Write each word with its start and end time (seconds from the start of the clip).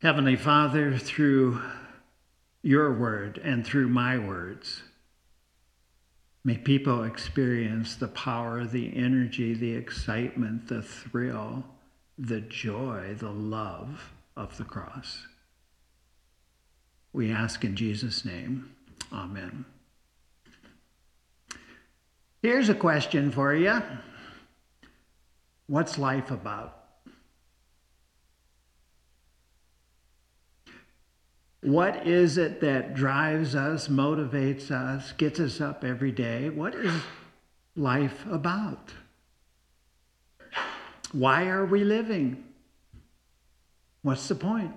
Heavenly 0.00 0.36
Father, 0.36 0.96
through 0.96 1.60
your 2.62 2.92
word 2.92 3.40
and 3.42 3.66
through 3.66 3.88
my 3.88 4.16
words, 4.16 4.84
may 6.44 6.56
people 6.56 7.02
experience 7.02 7.96
the 7.96 8.06
power, 8.06 8.64
the 8.64 8.96
energy, 8.96 9.54
the 9.54 9.74
excitement, 9.74 10.68
the 10.68 10.82
thrill, 10.82 11.64
the 12.16 12.40
joy, 12.40 13.16
the 13.18 13.32
love 13.32 14.12
of 14.36 14.56
the 14.56 14.62
cross. 14.62 15.26
We 17.12 17.32
ask 17.32 17.64
in 17.64 17.74
Jesus' 17.74 18.24
name. 18.24 18.76
Amen. 19.12 19.64
Here's 22.40 22.68
a 22.68 22.74
question 22.74 23.32
for 23.32 23.52
you 23.52 23.82
What's 25.66 25.98
life 25.98 26.30
about? 26.30 26.77
What 31.68 32.06
is 32.06 32.38
it 32.38 32.62
that 32.62 32.94
drives 32.94 33.54
us, 33.54 33.88
motivates 33.88 34.70
us, 34.70 35.12
gets 35.12 35.38
us 35.38 35.60
up 35.60 35.84
every 35.84 36.12
day? 36.12 36.48
What 36.48 36.74
is 36.74 36.94
life 37.76 38.24
about? 38.30 38.90
Why 41.12 41.48
are 41.48 41.66
we 41.66 41.84
living? 41.84 42.42
What's 44.00 44.28
the 44.28 44.34
point? 44.34 44.72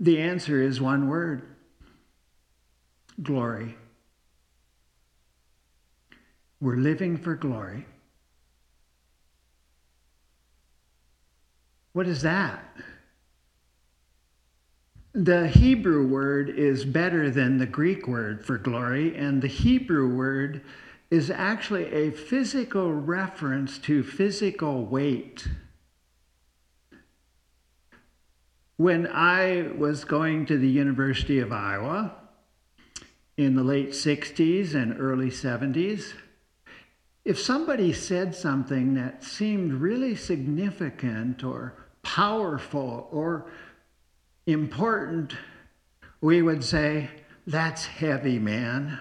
The 0.00 0.18
answer 0.18 0.60
is 0.60 0.80
one 0.80 1.08
word 1.08 1.42
glory. 3.22 3.76
We're 6.60 6.74
living 6.74 7.18
for 7.18 7.36
glory. 7.36 7.86
What 11.92 12.06
is 12.06 12.22
that? 12.22 12.64
The 15.12 15.48
Hebrew 15.48 16.06
word 16.06 16.48
is 16.50 16.84
better 16.84 17.30
than 17.30 17.58
the 17.58 17.66
Greek 17.66 18.06
word 18.06 18.44
for 18.44 18.58
glory, 18.58 19.16
and 19.16 19.42
the 19.42 19.48
Hebrew 19.48 20.08
word 20.08 20.62
is 21.10 21.30
actually 21.30 21.86
a 21.86 22.12
physical 22.12 22.92
reference 22.92 23.78
to 23.78 24.04
physical 24.04 24.86
weight. 24.86 25.48
When 28.76 29.08
I 29.08 29.72
was 29.76 30.04
going 30.04 30.46
to 30.46 30.56
the 30.56 30.68
University 30.68 31.40
of 31.40 31.52
Iowa 31.52 32.14
in 33.36 33.56
the 33.56 33.64
late 33.64 33.90
60s 33.90 34.74
and 34.74 34.98
early 35.00 35.30
70s, 35.30 36.12
if 37.24 37.38
somebody 37.38 37.92
said 37.92 38.34
something 38.34 38.94
that 38.94 39.22
seemed 39.22 39.72
really 39.74 40.16
significant 40.16 41.44
or 41.44 41.74
powerful 42.02 43.08
or 43.10 43.50
important, 44.46 45.34
we 46.20 46.42
would 46.42 46.64
say, 46.64 47.10
That's 47.46 47.84
heavy, 47.84 48.38
man. 48.38 48.98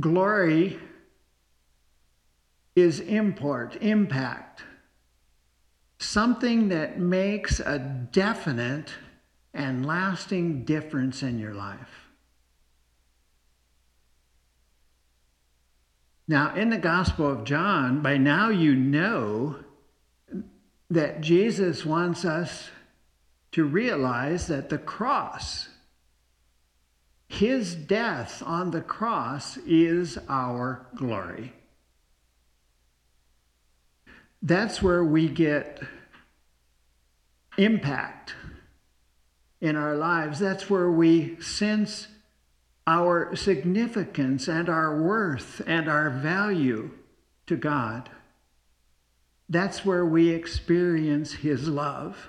Glory 0.00 0.78
is 2.74 3.00
import, 3.00 3.76
impact, 3.82 4.62
something 5.98 6.68
that 6.68 6.98
makes 6.98 7.60
a 7.60 7.78
definite 7.78 8.94
and 9.52 9.84
lasting 9.84 10.64
difference 10.64 11.22
in 11.22 11.38
your 11.38 11.52
life. 11.52 12.01
Now, 16.28 16.54
in 16.54 16.70
the 16.70 16.78
Gospel 16.78 17.30
of 17.30 17.44
John, 17.44 18.00
by 18.00 18.16
now 18.16 18.48
you 18.48 18.74
know 18.74 19.56
that 20.88 21.20
Jesus 21.20 21.84
wants 21.84 22.24
us 22.24 22.70
to 23.52 23.64
realize 23.64 24.46
that 24.46 24.68
the 24.68 24.78
cross, 24.78 25.68
his 27.28 27.74
death 27.74 28.42
on 28.44 28.70
the 28.70 28.80
cross, 28.80 29.56
is 29.58 30.18
our 30.28 30.86
glory. 30.94 31.52
That's 34.42 34.82
where 34.82 35.04
we 35.04 35.28
get 35.28 35.82
impact 37.56 38.34
in 39.60 39.76
our 39.76 39.96
lives. 39.96 40.38
That's 40.38 40.68
where 40.68 40.90
we 40.90 41.40
sense 41.40 42.08
our 42.86 43.34
significance 43.36 44.48
and 44.48 44.68
our 44.68 45.00
worth 45.00 45.62
and 45.66 45.88
our 45.88 46.10
value 46.10 46.90
to 47.46 47.56
God. 47.56 48.10
That's 49.48 49.84
where 49.84 50.04
we 50.04 50.30
experience 50.30 51.32
His 51.32 51.68
love 51.68 52.28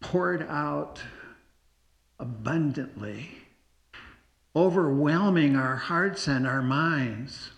poured 0.00 0.42
out 0.42 1.02
abundantly, 2.20 3.30
overwhelming 4.54 5.56
our 5.56 5.76
hearts 5.76 6.26
and 6.26 6.46
our 6.46 6.62
minds. 6.62 7.50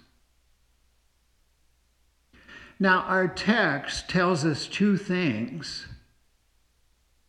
Now, 2.78 3.00
our 3.00 3.28
text 3.28 4.08
tells 4.08 4.44
us 4.44 4.66
two 4.66 4.96
things 4.96 5.86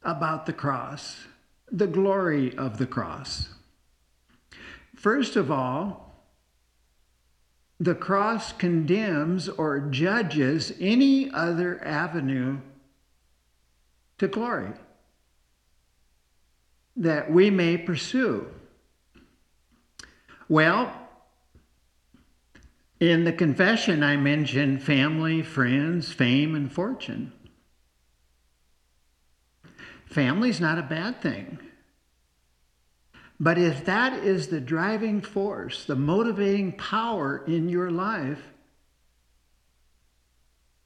about 0.03 0.45
the 0.45 0.53
cross 0.53 1.25
the 1.71 1.87
glory 1.87 2.55
of 2.57 2.77
the 2.77 2.85
cross. 2.85 3.49
First 5.01 5.35
of 5.35 5.49
all, 5.49 6.13
the 7.79 7.95
cross 7.95 8.53
condemns 8.53 9.49
or 9.49 9.79
judges 9.79 10.73
any 10.79 11.31
other 11.31 11.83
avenue 11.83 12.59
to 14.19 14.27
glory 14.27 14.73
that 16.95 17.31
we 17.31 17.49
may 17.49 17.79
pursue. 17.79 18.45
Well, 20.47 20.93
in 22.99 23.23
the 23.23 23.33
confession, 23.33 24.03
I 24.03 24.17
mentioned 24.17 24.83
family, 24.83 25.41
friends, 25.41 26.11
fame, 26.11 26.53
and 26.53 26.71
fortune. 26.71 27.33
Family's 30.05 30.61
not 30.61 30.77
a 30.77 30.83
bad 30.83 31.23
thing. 31.23 31.57
But 33.41 33.57
if 33.57 33.85
that 33.85 34.13
is 34.23 34.49
the 34.49 34.61
driving 34.61 35.19
force, 35.19 35.85
the 35.85 35.95
motivating 35.95 36.73
power 36.73 37.43
in 37.47 37.69
your 37.69 37.89
life, 37.89 38.39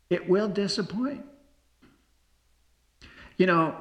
it 0.09 0.29
will 0.29 0.47
disappoint. 0.47 1.25
You 3.35 3.47
know, 3.47 3.75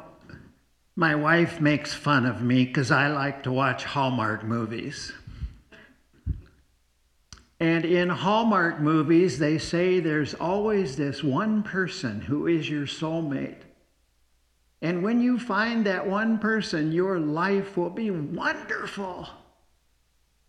my 0.97 1.15
wife 1.15 1.61
makes 1.61 1.95
fun 1.95 2.27
of 2.27 2.43
me 2.43 2.65
because 2.65 2.91
I 2.91 3.07
like 3.07 3.45
to 3.45 3.53
watch 3.53 3.85
Hallmark 3.85 4.43
movies. 4.43 5.13
And 7.61 7.85
in 7.85 8.09
Hallmark 8.09 8.81
movies, 8.81 9.39
they 9.39 9.59
say 9.59 10.01
there's 10.01 10.35
always 10.35 10.97
this 10.97 11.23
one 11.23 11.63
person 11.63 12.23
who 12.23 12.49
is 12.49 12.69
your 12.69 12.87
soulmate. 12.87 13.64
And 14.85 15.03
when 15.03 15.23
you 15.23 15.39
find 15.39 15.87
that 15.87 16.07
one 16.07 16.39
person, 16.39 16.93
your 16.93 17.19
life 17.19 17.75
will 17.75 17.89
be 17.89 18.11
wonderful. 18.11 19.27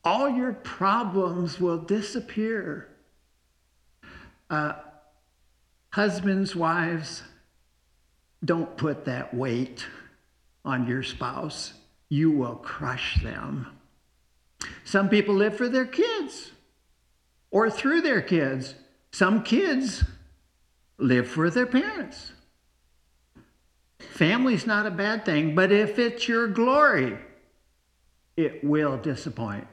All 0.03 0.29
your 0.29 0.51
problems 0.51 1.57
will 1.57 1.77
disappear. 1.77 2.89
Uh, 4.49 4.73
husbands, 5.91 6.53
wives, 6.53 7.23
don't 8.43 8.75
put 8.75 9.05
that 9.05 9.33
weight 9.33 9.85
on 10.65 10.85
your 10.85 11.01
spouse. 11.01 11.71
You 12.09 12.29
will 12.29 12.57
crush 12.57 13.23
them. 13.23 13.67
Some 14.83 15.07
people 15.07 15.35
live 15.35 15.55
for 15.55 15.69
their 15.69 15.85
kids 15.85 16.51
or 17.51 17.69
through 17.69 18.01
their 18.01 18.21
kids. 18.21 18.75
Some 19.11 19.43
kids 19.43 20.03
live 20.97 21.25
for 21.25 21.49
their 21.49 21.67
parents. 21.67 22.33
Family's 24.11 24.65
not 24.65 24.85
a 24.85 24.91
bad 24.91 25.25
thing, 25.25 25.55
but 25.55 25.71
if 25.71 25.99
it's 25.99 26.27
your 26.27 26.47
glory, 26.47 27.17
it 28.37 28.63
will 28.63 28.97
disappoint. 28.97 29.67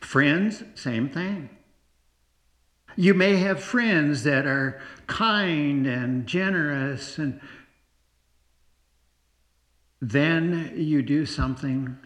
Friends, 0.00 0.62
same 0.74 1.08
thing. 1.08 1.48
You 2.96 3.14
may 3.14 3.36
have 3.36 3.62
friends 3.62 4.22
that 4.22 4.46
are 4.46 4.80
kind 5.06 5.86
and 5.86 6.26
generous, 6.26 7.18
and 7.18 7.40
then 10.00 10.72
you 10.76 11.02
do 11.02 11.26
something 11.26 11.96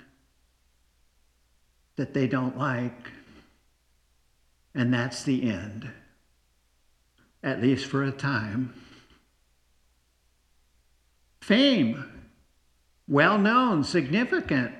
that 1.96 2.14
they 2.14 2.26
don't 2.26 2.56
like, 2.56 3.10
and 4.74 4.94
that's 4.94 5.22
the 5.24 5.50
end, 5.50 5.90
at 7.42 7.60
least 7.60 7.86
for 7.86 8.04
a 8.04 8.12
time. 8.12 8.72
Fame, 11.48 12.04
well 13.08 13.38
known, 13.38 13.82
significant. 13.82 14.70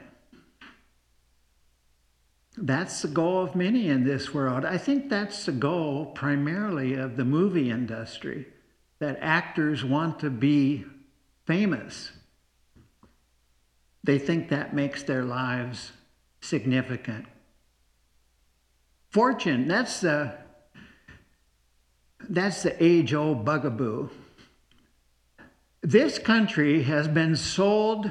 That's 2.58 3.00
the 3.00 3.08
goal 3.08 3.42
of 3.42 3.54
many 3.54 3.88
in 3.88 4.04
this 4.04 4.34
world. 4.34 4.66
I 4.66 4.76
think 4.76 5.08
that's 5.08 5.46
the 5.46 5.52
goal 5.52 6.12
primarily 6.14 6.92
of 6.92 7.16
the 7.16 7.24
movie 7.24 7.70
industry 7.70 8.48
that 8.98 9.16
actors 9.22 9.82
want 9.82 10.18
to 10.18 10.28
be 10.28 10.84
famous. 11.46 12.12
They 14.04 14.18
think 14.18 14.50
that 14.50 14.74
makes 14.74 15.02
their 15.02 15.24
lives 15.24 15.92
significant. 16.42 17.24
Fortune, 19.08 19.68
that's 19.68 20.02
the 20.02 20.34
that's 22.28 22.62
the 22.62 22.84
age 22.84 23.14
old 23.14 23.46
bugaboo. 23.46 24.10
This 25.82 26.18
country 26.18 26.82
has 26.82 27.06
been 27.08 27.36
sold 27.36 28.10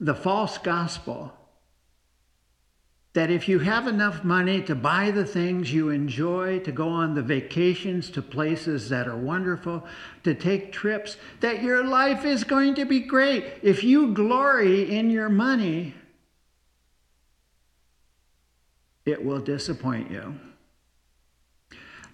the 0.00 0.14
false 0.14 0.58
gospel 0.58 1.32
that 3.14 3.30
if 3.30 3.48
you 3.48 3.58
have 3.58 3.88
enough 3.88 4.22
money 4.22 4.62
to 4.62 4.74
buy 4.74 5.10
the 5.10 5.24
things 5.24 5.72
you 5.72 5.88
enjoy, 5.88 6.58
to 6.60 6.70
go 6.70 6.88
on 6.88 7.14
the 7.14 7.22
vacations 7.22 8.10
to 8.10 8.22
places 8.22 8.88
that 8.90 9.08
are 9.08 9.16
wonderful, 9.16 9.84
to 10.22 10.34
take 10.34 10.72
trips, 10.72 11.16
that 11.40 11.62
your 11.62 11.82
life 11.82 12.24
is 12.24 12.44
going 12.44 12.74
to 12.76 12.84
be 12.84 13.00
great. 13.00 13.44
If 13.62 13.82
you 13.82 14.14
glory 14.14 14.88
in 14.88 15.10
your 15.10 15.28
money, 15.28 15.94
it 19.04 19.24
will 19.24 19.40
disappoint 19.40 20.10
you. 20.10 20.38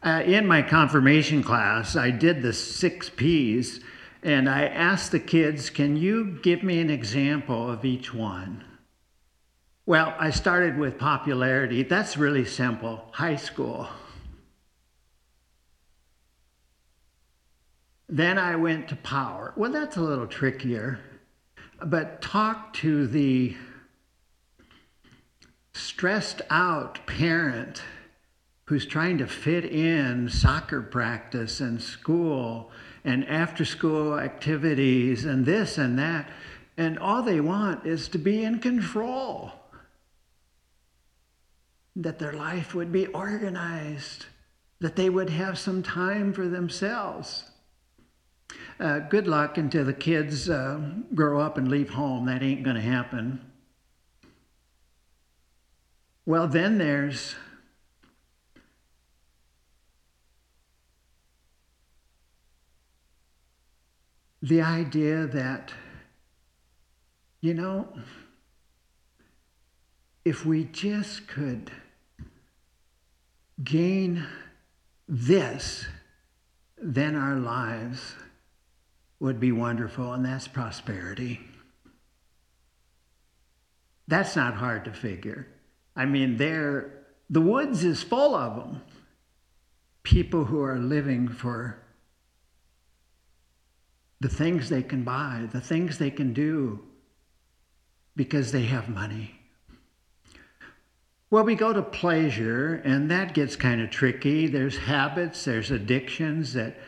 Uh, 0.02 0.22
in 0.24 0.46
my 0.46 0.62
confirmation 0.62 1.42
class, 1.42 1.96
I 1.96 2.10
did 2.10 2.40
the 2.40 2.52
six 2.52 3.10
P's, 3.10 3.80
and 4.24 4.48
I 4.48 4.64
asked 4.64 5.12
the 5.12 5.20
kids, 5.20 5.68
Can 5.68 5.96
you 5.96 6.38
give 6.42 6.62
me 6.62 6.80
an 6.80 6.88
example 6.88 7.70
of 7.70 7.84
each 7.84 8.14
one? 8.14 8.64
Well, 9.84 10.14
I 10.18 10.30
started 10.30 10.78
with 10.78 10.98
popularity. 10.98 11.82
That's 11.82 12.16
really 12.16 12.46
simple. 12.46 13.04
High 13.12 13.36
school. 13.36 13.86
Then 18.08 18.38
I 18.38 18.56
went 18.56 18.88
to 18.88 18.96
power. 18.96 19.52
Well, 19.56 19.70
that's 19.70 19.98
a 19.98 20.02
little 20.02 20.26
trickier. 20.26 21.00
But 21.84 22.22
talk 22.22 22.72
to 22.74 23.06
the 23.06 23.56
stressed 25.74 26.40
out 26.48 27.06
parent 27.06 27.82
who's 28.66 28.86
trying 28.86 29.18
to 29.18 29.26
fit 29.26 29.66
in 29.66 30.30
soccer 30.30 30.80
practice 30.80 31.60
and 31.60 31.82
school 31.82 32.70
and 33.04 33.28
after 33.28 33.64
school 33.64 34.18
activities 34.18 35.24
and 35.24 35.44
this 35.44 35.78
and 35.78 35.98
that. 35.98 36.28
And 36.76 36.98
all 36.98 37.22
they 37.22 37.40
want 37.40 37.86
is 37.86 38.08
to 38.08 38.18
be 38.18 38.42
in 38.42 38.58
control 38.58 39.52
that 41.96 42.18
their 42.18 42.32
life 42.32 42.74
would 42.74 42.90
be 42.90 43.06
organized, 43.08 44.26
that 44.80 44.96
they 44.96 45.08
would 45.08 45.30
have 45.30 45.58
some 45.58 45.82
time 45.82 46.32
for 46.32 46.48
themselves. 46.48 47.44
Uh, 48.80 48.98
good 48.98 49.28
luck 49.28 49.56
until 49.56 49.84
the 49.84 49.92
kids 49.92 50.50
uh, 50.50 50.80
grow 51.14 51.40
up 51.40 51.56
and 51.56 51.68
leave 51.68 51.90
home. 51.90 52.26
That 52.26 52.42
ain't 52.42 52.64
going 52.64 52.76
to 52.76 52.82
happen. 52.82 53.40
Well, 56.26 56.48
then 56.48 56.78
there's 56.78 57.36
the 64.44 64.60
idea 64.60 65.26
that, 65.26 65.72
you 67.40 67.54
know, 67.54 67.88
if 70.22 70.44
we 70.44 70.64
just 70.64 71.26
could 71.26 71.70
gain 73.62 74.26
this, 75.08 75.86
then 76.76 77.16
our 77.16 77.36
lives 77.36 78.16
would 79.18 79.40
be 79.40 79.50
wonderful, 79.50 80.12
and 80.12 80.26
that's 80.26 80.46
prosperity. 80.46 81.40
That's 84.06 84.36
not 84.36 84.56
hard 84.56 84.84
to 84.84 84.92
figure. 84.92 85.48
I 85.96 86.04
mean, 86.04 86.36
there, 86.36 87.06
the 87.30 87.40
woods 87.40 87.82
is 87.82 88.02
full 88.02 88.34
of 88.34 88.56
them. 88.56 88.82
People 90.02 90.44
who 90.44 90.60
are 90.60 90.78
living 90.78 91.28
for 91.28 91.83
the 94.24 94.30
things 94.30 94.70
they 94.70 94.82
can 94.82 95.04
buy, 95.04 95.46
the 95.52 95.60
things 95.60 95.98
they 95.98 96.10
can 96.10 96.32
do 96.32 96.80
because 98.16 98.52
they 98.52 98.62
have 98.62 98.88
money. 98.88 99.34
Well, 101.28 101.44
we 101.44 101.54
go 101.54 101.74
to 101.74 101.82
pleasure, 101.82 102.76
and 102.86 103.10
that 103.10 103.34
gets 103.34 103.54
kind 103.54 103.82
of 103.82 103.90
tricky. 103.90 104.46
There's 104.46 104.78
habits, 104.78 105.44
there's 105.44 105.70
addictions 105.70 106.54
that 106.54 106.78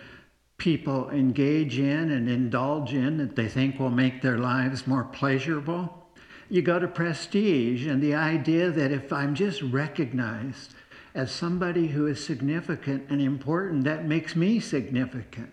people 0.57 1.11
engage 1.11 1.79
in 1.79 2.11
and 2.11 2.27
indulge 2.27 2.95
in 2.95 3.19
that 3.19 3.37
they 3.37 3.49
think 3.49 3.79
will 3.79 3.91
make 3.91 4.23
their 4.23 4.39
lives 4.39 4.87
more 4.87 5.05
pleasurable. 5.05 6.09
You 6.49 6.63
go 6.63 6.79
to 6.79 6.89
prestige, 6.89 7.87
and 7.87 8.03
the 8.03 8.15
idea 8.15 8.71
that 8.71 8.93
if 8.93 9.13
I'm 9.13 9.35
just 9.35 9.61
recognized 9.61 10.73
as 11.15 11.31
somebody 11.31 11.89
who 11.89 12.07
is 12.07 12.25
significant 12.25 13.11
and 13.11 13.21
important, 13.21 13.85
that 13.85 14.07
makes 14.07 14.35
me 14.35 14.59
significant. 14.59 15.53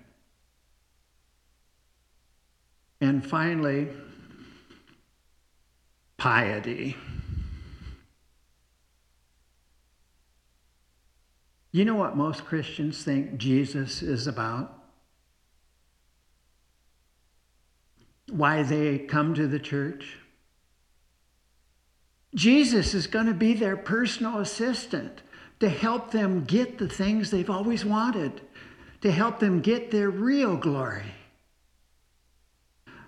And 3.03 3.21
finally, 3.21 3.89
piety. 6.15 6.95
You 11.73 11.83
know 11.83 11.95
what 11.95 12.15
most 12.15 12.45
Christians 12.45 13.03
think 13.03 13.35
Jesus 13.35 14.01
is 14.01 14.25
about? 14.25 14.85
Why 18.31 18.63
they 18.63 18.99
come 18.99 19.33
to 19.33 19.47
the 19.47 19.59
church? 19.59 20.19
Jesus 22.33 22.93
is 22.93 23.07
going 23.07 23.25
to 23.25 23.33
be 23.33 23.53
their 23.53 23.75
personal 23.75 24.39
assistant 24.39 25.23
to 25.59 25.67
help 25.67 26.11
them 26.11 26.45
get 26.45 26.77
the 26.77 26.87
things 26.87 27.31
they've 27.31 27.49
always 27.49 27.83
wanted, 27.83 28.39
to 29.01 29.11
help 29.11 29.39
them 29.39 29.59
get 29.59 29.91
their 29.91 30.09
real 30.09 30.55
glory. 30.55 31.11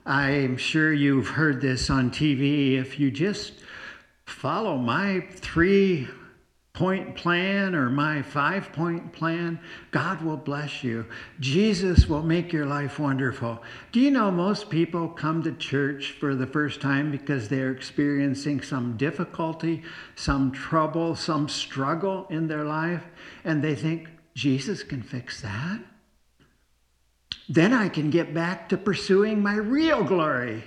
I'm 0.05 0.57
sure 0.57 0.93
you've 0.93 1.29
heard 1.29 1.61
this 1.61 1.89
on 1.89 2.11
TV. 2.11 2.77
If 2.79 2.99
you 2.99 3.09
just 3.09 3.53
follow 4.25 4.77
my 4.77 5.21
three 5.31 6.07
point 6.73 7.15
plan 7.15 7.73
or 7.73 7.89
my 7.89 8.21
five 8.21 8.71
point 8.71 9.13
plan, 9.13 9.59
God 9.89 10.21
will 10.21 10.37
bless 10.37 10.83
you. 10.83 11.07
Jesus 11.39 12.07
will 12.07 12.21
make 12.21 12.53
your 12.53 12.67
life 12.67 12.99
wonderful. 12.99 13.63
Do 13.91 13.99
you 13.99 14.11
know 14.11 14.29
most 14.29 14.69
people 14.69 15.07
come 15.07 15.41
to 15.41 15.53
church 15.53 16.11
for 16.19 16.35
the 16.35 16.45
first 16.45 16.81
time 16.81 17.09
because 17.09 17.47
they're 17.47 17.71
experiencing 17.71 18.61
some 18.61 18.97
difficulty, 18.97 19.81
some 20.15 20.51
trouble, 20.51 21.15
some 21.15 21.49
struggle 21.49 22.27
in 22.29 22.47
their 22.47 22.65
life, 22.65 23.05
and 23.43 23.63
they 23.63 23.73
think, 23.73 24.09
Jesus 24.35 24.83
can 24.83 25.01
fix 25.01 25.41
that? 25.41 25.79
Then 27.47 27.73
I 27.73 27.89
can 27.89 28.09
get 28.09 28.33
back 28.33 28.69
to 28.69 28.77
pursuing 28.77 29.41
my 29.41 29.55
real 29.55 30.03
glory. 30.03 30.63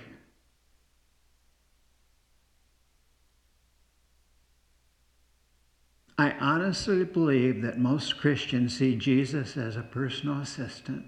I 6.17 6.33
honestly 6.41 7.05
believe 7.05 7.63
that 7.63 7.79
most 7.79 8.19
Christians 8.19 8.77
see 8.77 8.97
Jesus 8.97 9.57
as 9.57 9.77
a 9.77 9.83
personal 9.83 10.41
assistant, 10.41 11.07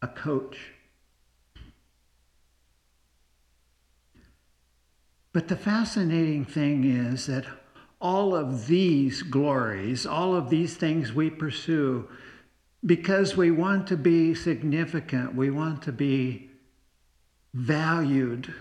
a 0.00 0.08
coach. 0.08 0.72
But 5.32 5.48
the 5.48 5.56
fascinating 5.56 6.46
thing 6.46 6.84
is 6.84 7.26
that 7.26 7.44
all 8.00 8.34
of 8.34 8.66
these 8.66 9.22
glories, 9.22 10.06
all 10.06 10.34
of 10.34 10.48
these 10.48 10.76
things 10.76 11.12
we 11.12 11.28
pursue, 11.28 12.08
because 12.84 13.36
we 13.36 13.50
want 13.50 13.86
to 13.88 13.96
be 13.96 14.34
significant, 14.34 15.34
we 15.34 15.50
want 15.50 15.82
to 15.82 15.92
be 15.92 16.50
valued 17.54 18.52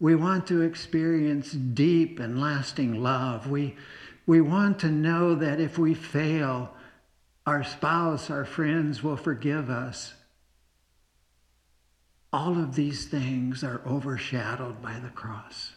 we 0.00 0.14
want 0.14 0.46
to 0.46 0.62
experience 0.62 1.52
deep 1.52 2.18
and 2.18 2.40
lasting 2.40 3.02
love. 3.02 3.48
We, 3.48 3.76
we 4.26 4.40
want 4.40 4.78
to 4.80 4.90
know 4.90 5.34
that 5.34 5.60
if 5.60 5.78
we 5.78 5.92
fail, 5.92 6.74
our 7.46 7.62
spouse, 7.62 8.30
our 8.30 8.46
friends 8.46 9.02
will 9.02 9.18
forgive 9.18 9.68
us. 9.68 10.14
All 12.32 12.58
of 12.58 12.74
these 12.74 13.06
things 13.06 13.62
are 13.62 13.82
overshadowed 13.86 14.80
by 14.80 14.98
the 14.98 15.10
cross. 15.10 15.72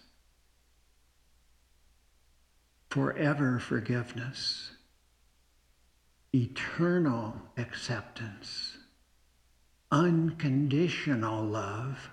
Forever 2.89 3.59
forgiveness, 3.59 4.71
eternal 6.33 7.35
acceptance, 7.57 8.77
unconditional 9.91 11.43
love 11.43 12.09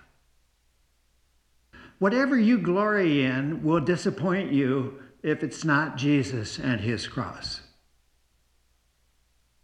Whatever 2.01 2.35
you 2.35 2.57
glory 2.57 3.23
in 3.23 3.61
will 3.61 3.79
disappoint 3.79 4.51
you 4.51 5.03
if 5.21 5.43
it's 5.43 5.63
not 5.63 5.97
Jesus 5.97 6.57
and 6.57 6.81
his 6.81 7.07
cross. 7.07 7.61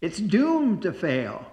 It's 0.01 0.19
doomed 0.19 0.83
to 0.83 0.93
fail. 0.93 1.47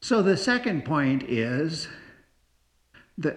So 0.00 0.22
the 0.22 0.38
second 0.38 0.86
point 0.86 1.24
is 1.24 1.88
the 3.18 3.36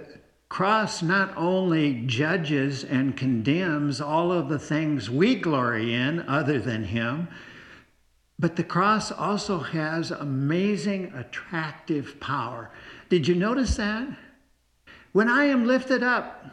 cross 0.53 1.01
not 1.01 1.35
only 1.35 1.95
judges 2.05 2.83
and 2.83 3.17
condemns 3.17 3.99
all 3.99 4.31
of 4.31 4.49
the 4.49 4.59
things 4.59 5.09
we 5.09 5.33
glory 5.33 5.95
in 5.95 6.19
other 6.29 6.59
than 6.59 6.83
him, 6.83 7.27
but 8.37 8.55
the 8.55 8.63
cross 8.63 9.11
also 9.11 9.57
has 9.57 10.11
amazing 10.11 11.11
attractive 11.15 12.19
power. 12.19 12.69
Did 13.09 13.27
you 13.27 13.33
notice 13.33 13.77
that? 13.77 14.07
When 15.11 15.27
I 15.27 15.45
am 15.45 15.65
lifted 15.65 16.03
up, 16.03 16.45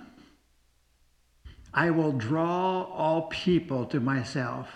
I 1.75 1.91
will 1.91 2.13
draw 2.13 2.85
all 2.85 3.29
people 3.29 3.85
to 3.85 4.01
myself. 4.01 4.71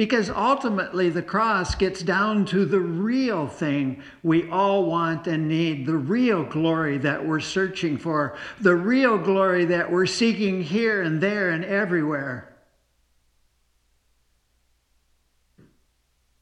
Because 0.00 0.30
ultimately, 0.30 1.10
the 1.10 1.20
cross 1.20 1.74
gets 1.74 2.00
down 2.00 2.46
to 2.46 2.64
the 2.64 2.80
real 2.80 3.46
thing 3.46 4.02
we 4.22 4.48
all 4.48 4.86
want 4.86 5.26
and 5.26 5.46
need, 5.46 5.84
the 5.84 5.98
real 5.98 6.42
glory 6.42 6.96
that 6.96 7.26
we're 7.26 7.38
searching 7.38 7.98
for, 7.98 8.34
the 8.58 8.74
real 8.74 9.18
glory 9.18 9.66
that 9.66 9.92
we're 9.92 10.06
seeking 10.06 10.62
here 10.62 11.02
and 11.02 11.20
there 11.20 11.50
and 11.50 11.66
everywhere. 11.66 12.50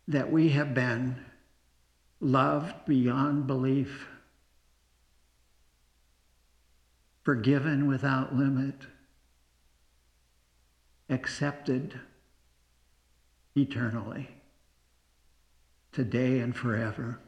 That 0.06 0.30
we 0.30 0.50
have 0.50 0.72
been 0.72 1.16
loved 2.20 2.86
beyond 2.86 3.48
belief, 3.48 4.06
forgiven 7.24 7.88
without 7.88 8.36
limit, 8.36 8.82
accepted 11.10 11.98
eternally, 13.58 14.28
today 15.92 16.38
and 16.38 16.54
forever. 16.54 17.20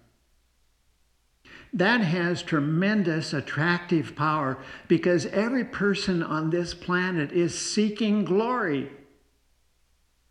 That 1.72 2.00
has 2.00 2.42
tremendous 2.42 3.32
attractive 3.32 4.16
power 4.16 4.58
because 4.88 5.26
every 5.26 5.64
person 5.64 6.22
on 6.22 6.50
this 6.50 6.74
planet 6.74 7.32
is 7.32 7.58
seeking 7.58 8.24
glory. 8.24 8.90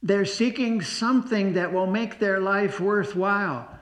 They're 0.03 0.25
seeking 0.25 0.82
something 0.82 1.53
that 1.53 1.74
will 1.74 1.88
make 1.88 2.20
their 2.20 2.39
life 2.39 2.79
worthwhile, 2.79 3.79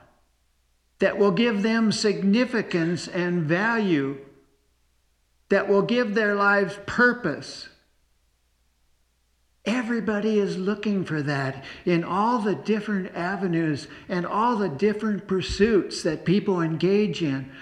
that 1.00 1.18
will 1.18 1.32
give 1.32 1.62
them 1.62 1.90
significance 1.90 3.08
and 3.08 3.42
value, 3.42 4.18
that 5.48 5.68
will 5.68 5.82
give 5.82 6.14
their 6.14 6.34
lives 6.34 6.78
purpose. 6.86 7.68
Everybody 9.68 10.38
is 10.38 10.56
looking 10.56 11.04
for 11.04 11.20
that 11.20 11.62
in 11.84 12.02
all 12.02 12.38
the 12.38 12.54
different 12.54 13.14
avenues 13.14 13.86
and 14.08 14.24
all 14.24 14.56
the 14.56 14.70
different 14.70 15.28
pursuits 15.28 16.02
that 16.04 16.24
people 16.24 16.62
engage 16.62 17.22
in 17.22 17.52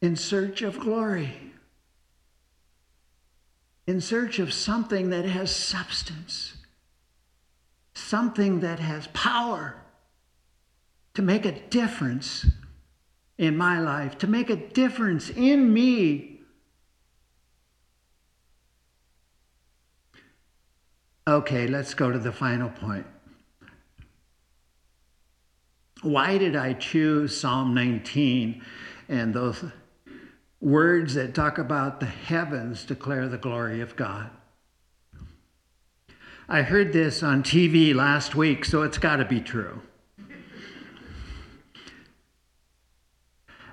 in 0.00 0.16
search 0.16 0.62
of 0.62 0.80
glory, 0.80 1.52
in 3.86 4.00
search 4.00 4.40
of 4.40 4.52
something 4.52 5.10
that 5.10 5.24
has 5.24 5.54
substance, 5.54 6.54
something 7.94 8.58
that 8.58 8.80
has 8.80 9.06
power 9.14 9.76
to 11.14 11.22
make 11.22 11.46
a 11.46 11.60
difference 11.68 12.44
in 13.38 13.56
my 13.56 13.78
life, 13.78 14.18
to 14.18 14.26
make 14.26 14.50
a 14.50 14.56
difference 14.56 15.30
in 15.30 15.72
me 15.72 16.31
Okay, 21.26 21.68
let's 21.68 21.94
go 21.94 22.10
to 22.10 22.18
the 22.18 22.32
final 22.32 22.68
point. 22.68 23.06
Why 26.02 26.36
did 26.36 26.56
I 26.56 26.72
choose 26.72 27.38
Psalm 27.38 27.74
19 27.74 28.60
and 29.08 29.32
those 29.32 29.64
words 30.60 31.14
that 31.14 31.32
talk 31.32 31.58
about 31.58 32.00
the 32.00 32.06
heavens 32.06 32.84
declare 32.84 33.28
the 33.28 33.38
glory 33.38 33.80
of 33.80 33.94
God? 33.94 34.30
I 36.48 36.62
heard 36.62 36.92
this 36.92 37.22
on 37.22 37.44
TV 37.44 37.94
last 37.94 38.34
week, 38.34 38.64
so 38.64 38.82
it's 38.82 38.98
got 38.98 39.16
to 39.16 39.24
be 39.24 39.40
true. 39.40 39.80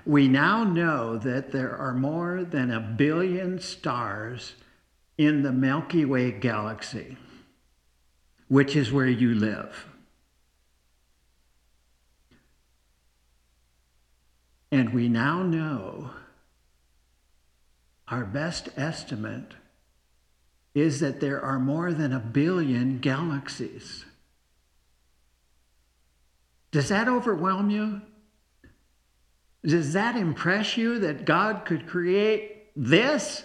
We 0.06 0.28
now 0.28 0.62
know 0.62 1.18
that 1.18 1.50
there 1.50 1.76
are 1.76 1.94
more 1.94 2.44
than 2.44 2.70
a 2.70 2.80
billion 2.80 3.58
stars 3.58 4.54
in 5.18 5.42
the 5.42 5.52
Milky 5.52 6.04
Way 6.04 6.30
galaxy 6.30 7.16
which 8.50 8.74
is 8.74 8.90
where 8.90 9.06
you 9.06 9.32
live. 9.32 9.86
And 14.72 14.92
we 14.92 15.08
now 15.08 15.44
know 15.44 16.10
our 18.08 18.24
best 18.24 18.70
estimate 18.76 19.54
is 20.74 20.98
that 20.98 21.20
there 21.20 21.40
are 21.40 21.60
more 21.60 21.92
than 21.92 22.12
a 22.12 22.18
billion 22.18 22.98
galaxies. 22.98 24.04
Does 26.72 26.88
that 26.88 27.06
overwhelm 27.06 27.70
you? 27.70 28.00
Does 29.64 29.92
that 29.92 30.16
impress 30.16 30.76
you 30.76 30.98
that 30.98 31.24
God 31.24 31.64
could 31.64 31.86
create 31.86 32.72
this? 32.74 33.44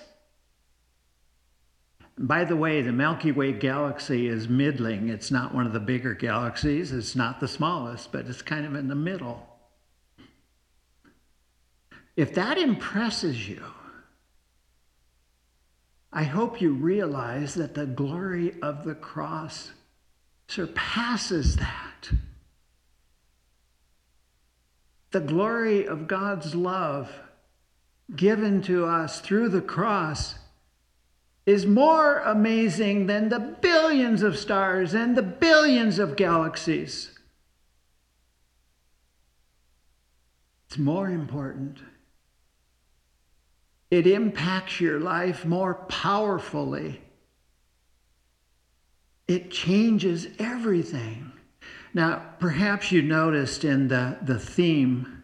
By 2.17 2.45
the 2.45 2.55
way, 2.55 2.81
the 2.81 2.93
Milky 2.93 3.31
Way 3.31 3.51
galaxy 3.51 4.27
is 4.27 4.48
middling. 4.48 5.10
It's 5.10 5.31
not 5.31 5.53
one 5.53 5.65
of 5.65 5.74
the 5.74 5.79
bigger 5.81 6.13
galaxies, 6.13 6.91
it's 6.91 7.15
not 7.15 7.39
the 7.39 7.48
smallest, 7.48 8.12
but 8.12 8.25
it's 8.25 8.41
kind 8.41 8.65
of 8.65 8.75
in 8.75 8.88
the 8.88 8.95
middle. 8.95 9.45
If 12.15 12.34
that 12.36 12.57
impresses 12.57 13.50
you, 13.50 13.62
I 16.13 16.24
hope 16.24 16.62
you 16.62 16.72
realize 16.72 17.55
that 17.55 17.74
the 17.74 17.86
glory 17.86 18.55
of 18.62 18.86
the 18.86 18.95
cross 18.95 19.72
surpasses 20.48 21.57
that. 21.57 22.12
The 25.12 25.19
glory 25.19 25.86
of 25.86 26.07
God's 26.07 26.55
love 26.55 27.13
given 28.15 28.62
to 28.63 28.86
us 28.86 29.19
through 29.19 29.50
the 29.50 29.62
cross 29.62 30.36
is 31.45 31.65
more 31.65 32.19
amazing 32.19 33.05
than 33.05 33.29
the 33.29 33.39
billions 33.39 34.23
of 34.23 34.37
stars 34.37 34.93
and 34.93 35.15
the 35.15 35.21
billions 35.21 35.99
of 35.99 36.15
galaxies. 36.15 37.11
It's 40.67 40.77
more 40.77 41.09
important. 41.09 41.79
It 43.91 44.07
impacts 44.07 44.81
your 44.81 44.99
life 44.99 45.45
more 45.45 45.75
powerfully. 45.75 47.01
It 49.27 49.51
changes 49.51 50.27
everything. 50.39 51.31
Now, 51.93 52.23
perhaps 52.39 52.91
you 52.91 53.01
noticed 53.01 53.63
in 53.63 53.87
the, 53.87 54.17
the 54.21 54.39
theme, 54.39 55.23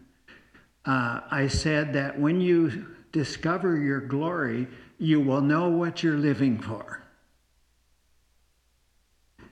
uh, 0.84 1.20
I 1.30 1.48
said 1.48 1.92
that 1.92 2.18
when 2.18 2.40
you 2.40 2.86
discover 3.12 3.76
your 3.76 4.00
glory, 4.00 4.68
you 5.02 5.20
will 5.20 5.40
know 5.40 5.68
what 5.68 6.04
you're 6.04 6.16
living 6.16 6.56
for. 6.56 7.02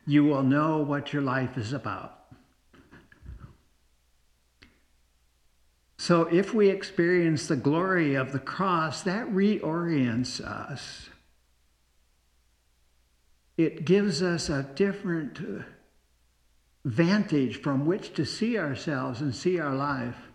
You 0.07 0.23
will 0.23 0.45
know 0.45 0.78
what 0.78 1.12
your 1.12 1.23
life 1.23 1.59
is 1.59 1.73
about. 1.73 2.21
So, 5.99 6.23
if 6.26 6.54
we 6.54 6.69
experience 6.69 7.49
the 7.49 7.57
glory 7.57 8.14
of 8.14 8.30
the 8.30 8.38
cross, 8.38 9.02
that 9.02 9.28
reorients 9.28 10.40
us. 10.40 11.11
It 13.57 13.85
gives 13.85 14.23
us 14.23 14.49
a 14.49 14.62
different 14.62 15.40
vantage 16.85 17.61
from 17.61 17.87
which 17.87 18.14
to 18.14 18.25
see 18.25 18.57
ourselves 18.57 19.21
and 19.21 19.35
see 19.35 19.59
our 19.59 19.75
life. 19.75 20.28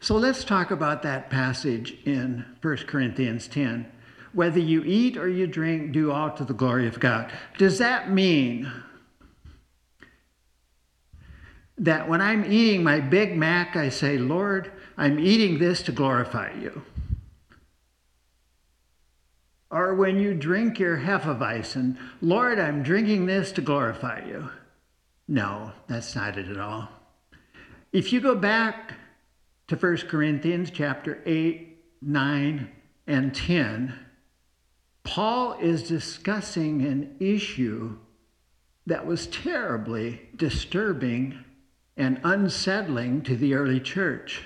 So, 0.00 0.16
let's 0.16 0.42
talk 0.42 0.72
about 0.72 1.02
that 1.04 1.30
passage 1.30 1.96
in 2.04 2.44
1 2.60 2.76
Corinthians 2.78 3.46
10 3.46 3.92
whether 4.32 4.60
you 4.60 4.82
eat 4.84 5.16
or 5.16 5.28
you 5.28 5.46
drink, 5.46 5.92
do 5.92 6.12
all 6.12 6.30
to 6.32 6.44
the 6.44 6.54
glory 6.54 6.86
of 6.86 7.00
God. 7.00 7.30
Does 7.56 7.78
that 7.78 8.10
mean 8.10 8.70
that 11.76 12.08
when 12.08 12.20
I'm 12.20 12.50
eating 12.50 12.82
my 12.82 13.00
Big 13.00 13.36
Mac, 13.36 13.76
I 13.76 13.88
say, 13.88 14.18
Lord, 14.18 14.72
I'm 14.96 15.18
eating 15.18 15.58
this 15.58 15.82
to 15.82 15.92
glorify 15.92 16.52
you? 16.52 16.82
Or 19.70 19.94
when 19.94 20.18
you 20.18 20.34
drink 20.34 20.78
your 20.78 20.98
Hefeweizen, 20.98 21.98
Lord, 22.22 22.58
I'm 22.58 22.82
drinking 22.82 23.26
this 23.26 23.52
to 23.52 23.60
glorify 23.60 24.24
you. 24.26 24.48
No, 25.28 25.72
that's 25.86 26.16
not 26.16 26.38
it 26.38 26.48
at 26.48 26.58
all. 26.58 26.88
If 27.92 28.12
you 28.12 28.20
go 28.20 28.34
back 28.34 28.94
to 29.68 29.76
1 29.76 29.96
Corinthians 30.08 30.70
chapter 30.70 31.22
8, 31.26 31.78
9, 32.00 32.70
and 33.06 33.34
10, 33.34 33.94
Paul 35.04 35.54
is 35.60 35.88
discussing 35.88 36.82
an 36.82 37.16
issue 37.18 37.98
that 38.86 39.06
was 39.06 39.26
terribly 39.26 40.28
disturbing 40.36 41.44
and 41.96 42.20
unsettling 42.24 43.22
to 43.22 43.36
the 43.36 43.54
early 43.54 43.80
church. 43.80 44.42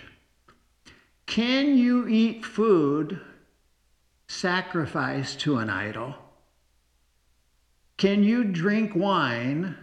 Can 1.27 1.77
you 1.77 2.09
eat 2.09 2.45
food 2.45 3.21
sacrificed 4.27 5.41
to 5.41 5.59
an 5.59 5.71
idol? 5.71 6.15
Can 7.97 8.25
you 8.25 8.43
drink 8.45 8.97
wine 8.97 9.77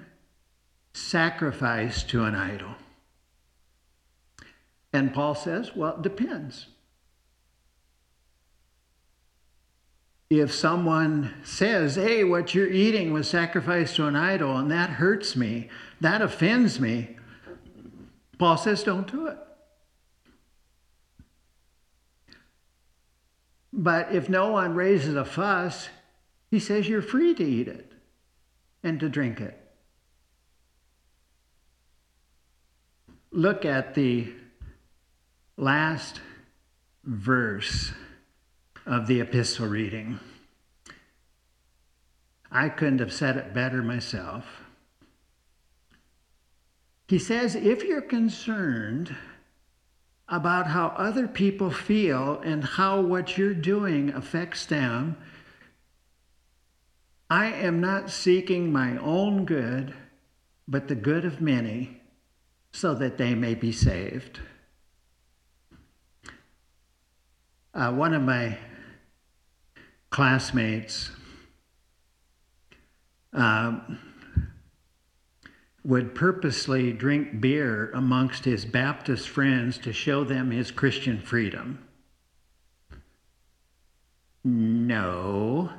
sacrificed 0.94 2.10
to 2.10 2.26
an 2.26 2.36
idol? 2.36 2.76
And 4.92 5.14
Paul 5.14 5.36
says, 5.36 5.76
well, 5.76 5.96
it 5.96 6.02
depends. 6.02 6.68
If 10.30 10.54
someone 10.54 11.34
says, 11.44 11.96
hey, 11.96 12.24
what 12.24 12.54
you're 12.54 12.68
eating 12.68 13.12
was 13.12 13.28
sacrificed 13.28 13.96
to 13.96 14.06
an 14.06 14.16
idol, 14.16 14.58
and 14.58 14.70
that 14.70 14.92
hurts 14.92 15.36
me, 15.36 15.70
that 16.02 16.22
offends 16.22 16.80
me, 16.80 17.18
Paul 18.38 18.58
says, 18.58 18.84
don't 18.84 19.12
do 19.12 19.26
it. 19.28 19.38
But 23.74 24.12
if 24.14 24.30
no 24.30 24.52
one 24.52 24.76
raises 24.76 25.16
a 25.16 25.26
fuss, 25.26 25.90
he 26.52 26.60
says 26.60 26.88
you're 26.88 27.02
free 27.02 27.34
to 27.34 27.44
eat 27.44 27.68
it 27.68 27.92
and 28.84 29.00
to 29.00 29.10
drink 29.10 29.42
it. 29.42 29.56
Look 33.32 33.66
at 33.66 33.96
the 33.96 34.32
last 35.58 36.22
verse 37.04 37.94
of 38.90 39.06
the 39.06 39.22
epistle 39.22 39.68
reading. 39.68 40.20
I 42.52 42.70
couldn't 42.70 42.98
have 43.00 43.14
said 43.14 43.38
it 43.38 43.54
better 43.54 43.84
myself. 43.84 44.64
He 47.08 47.20
says, 47.20 47.54
if 47.54 47.84
you're 47.84 48.02
concerned 48.02 49.16
about 50.28 50.68
how 50.68 50.88
other 50.88 51.28
people 51.28 51.70
feel 51.70 52.42
and 52.44 52.64
how 52.64 53.00
what 53.00 53.38
you're 53.38 53.54
doing 53.54 54.10
affects 54.10 54.66
them, 54.66 55.18
I 57.30 57.46
am 57.46 57.80
not 57.80 58.10
seeking 58.10 58.72
my 58.72 58.98
own 58.98 59.46
good, 59.46 59.94
but 60.68 60.88
the 60.88 60.96
good 60.96 61.26
of 61.26 61.42
many, 61.42 62.02
so 62.72 62.96
that 62.96 63.20
they 63.20 63.36
may 63.36 63.54
be 63.54 63.72
saved. 63.72 64.40
Uh, 67.72 67.92
one 67.92 68.16
of 68.16 68.24
my 68.24 68.58
classmates 70.10 71.12
um, 73.34 74.00
would 75.84 76.14
purposely 76.14 76.92
drink 76.92 77.40
beer 77.40 77.92
amongst 77.92 78.46
his 78.46 78.66
Baptist 78.66 79.30
friends 79.30 79.78
to 79.80 79.94
show 79.94 80.24
them 80.24 80.52
his 80.52 80.72
Christian 80.72 81.20
freedom. 81.20 81.88
No. 84.44 85.72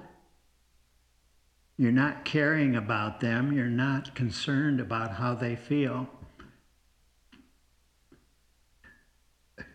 You're 1.77 1.93
not 1.93 2.25
caring 2.25 2.77
about 2.77 3.21
them. 3.21 3.53
You're 3.53 3.67
not 3.67 4.15
concerned 4.15 4.81
about 4.81 5.13
how 5.13 5.35
they 5.35 5.57
feel. 5.57 6.09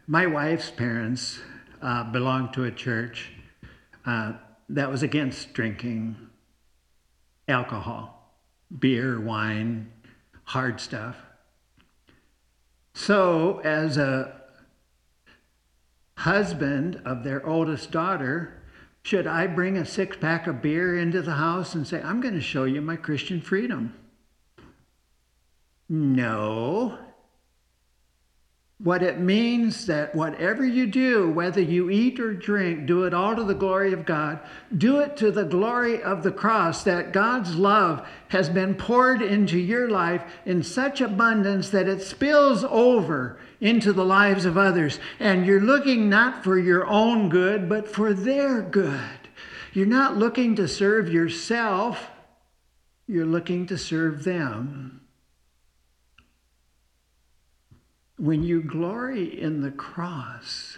My 0.08 0.28
wife's 0.28 0.70
parents 0.70 1.40
uh, 1.82 2.04
belonged 2.04 2.54
to 2.54 2.64
a 2.66 2.72
church 2.72 3.32
uh, 4.06 4.34
that 4.70 4.90
was 4.90 5.04
against 5.04 5.54
drinking 5.54 6.16
alcohol, 7.48 8.34
beer, 8.78 9.20
wine, 9.20 9.92
hard 10.44 10.80
stuff. 10.80 11.18
So, 12.94 13.60
as 13.60 13.98
a 13.98 14.42
husband 16.18 17.02
of 17.06 17.24
their 17.24 17.46
oldest 17.46 17.92
daughter, 17.92 18.64
should 19.04 19.28
I 19.28 19.48
bring 19.48 19.78
a 19.78 19.86
six 19.86 20.18
pack 20.18 20.48
of 20.48 20.62
beer 20.62 20.98
into 20.98 21.22
the 21.22 21.34
house 21.34 21.76
and 21.76 21.86
say, 21.86 22.02
I'm 22.02 22.22
going 22.22 22.34
to 22.34 22.42
show 22.42 22.64
you 22.64 22.82
my 22.82 22.96
Christian 22.96 23.42
freedom? 23.42 23.94
No. 25.88 26.98
What 28.78 29.02
it 29.02 29.20
means 29.22 29.86
that 29.86 30.14
whatever 30.14 30.66
you 30.66 30.86
do, 30.86 31.32
whether 31.32 31.62
you 31.62 31.90
eat 31.90 32.20
or 32.20 32.34
drink, 32.34 32.86
do 32.86 33.06
it 33.06 33.14
all 33.14 33.34
to 33.34 33.44
the 33.44 33.54
glory 33.54 33.94
of 33.94 34.06
God. 34.06 34.40
Do 34.78 35.00
it 35.00 35.16
to 35.18 35.32
the 35.32 35.46
glory 35.46 36.04
of 36.04 36.24
the 36.24 36.32
cross, 36.32 36.84
that 36.84 37.14
God's 37.14 37.56
love 37.56 38.06
has 38.30 38.50
been 38.50 38.76
poured 38.76 39.22
into 39.22 39.58
your 39.58 39.90
life 39.90 40.24
in 40.46 40.62
such 40.62 41.00
abundance 41.00 41.70
that 41.70 41.88
it 41.88 42.02
spills 42.02 42.66
over 42.66 43.40
into 43.62 43.94
the 43.94 44.04
lives 44.04 44.44
of 44.44 44.58
others. 44.58 45.00
And 45.22 45.46
you're 45.46 45.62
looking 45.62 46.10
not 46.10 46.44
for 46.44 46.60
your 46.60 46.86
own 46.86 47.30
good, 47.30 47.70
but 47.70 47.88
for 47.88 48.14
their 48.14 48.62
good. 48.62 49.00
You're 49.72 49.86
not 49.86 50.18
looking 50.18 50.54
to 50.58 50.68
serve 50.68 51.12
yourself, 51.12 52.10
you're 53.08 53.26
looking 53.26 53.68
to 53.68 53.78
serve 53.78 54.26
them. 54.26 55.05
When 58.18 58.44
you 58.44 58.62
glory 58.62 59.42
in 59.42 59.62
the 59.62 59.72
cross, 59.72 60.78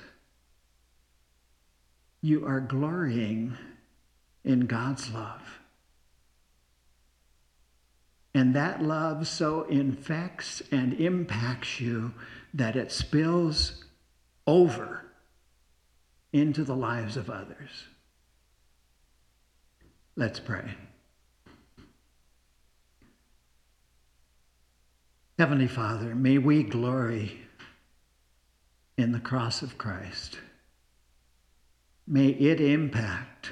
you 2.21 2.45
are 2.45 2.60
glorying 2.60 3.58
in 4.43 4.62
God's 4.62 5.12
love. 5.12 5.60
And 8.34 8.56
that 8.56 8.84
love 8.84 9.28
so 9.28 9.63
infects 9.63 10.62
and 10.71 10.93
impacts 10.93 11.80
you 11.80 12.13
that 12.54 12.76
it 12.76 12.91
spills 12.91 13.84
over 14.45 15.06
into 16.32 16.63
the 16.63 16.76
lives 16.76 17.17
of 17.17 17.30
others. 17.30 17.86
Let's 20.15 20.39
pray. 20.39 20.76
Heavenly 25.38 25.67
Father, 25.67 26.15
may 26.15 26.39
we 26.39 26.63
glory 26.63 27.41
in 28.97 29.12
the 29.12 29.19
cross 29.19 29.62
of 29.62 29.78
Christ. 29.78 30.39
May 32.08 32.30
it 32.30 32.60
impact 32.60 33.52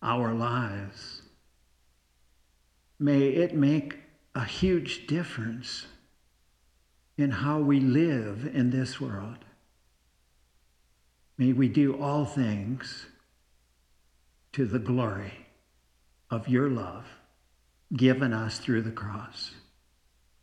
our 0.00 0.32
lives. 0.32 1.22
May 3.00 3.30
it 3.30 3.52
make 3.52 3.98
a 4.36 4.44
huge 4.44 5.08
difference 5.08 5.86
in 7.18 7.32
how 7.32 7.58
we 7.58 7.80
live 7.80 8.48
in 8.54 8.70
this 8.70 9.00
world. 9.00 9.38
May 11.36 11.52
we 11.52 11.66
do 11.66 12.00
all 12.00 12.24
things 12.24 13.06
to 14.52 14.66
the 14.66 14.78
glory 14.78 15.48
of 16.30 16.46
your 16.46 16.70
love 16.70 17.06
given 17.92 18.32
us 18.32 18.58
through 18.58 18.82
the 18.82 18.92
cross. 18.92 19.54